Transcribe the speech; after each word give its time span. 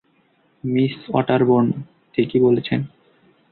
Miss 0.63 0.95
Otterbourne 1.13 1.67
ঠিকই 2.13 2.39
বলেছেন। 2.39 2.79